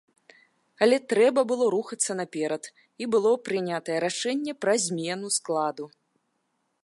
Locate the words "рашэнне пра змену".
4.05-5.27